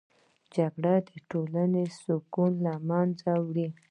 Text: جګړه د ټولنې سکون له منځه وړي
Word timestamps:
جګړه 0.55 0.95
د 1.07 1.11
ټولنې 1.29 1.85
سکون 2.01 2.51
له 2.65 2.73
منځه 2.89 3.31
وړي 3.45 3.67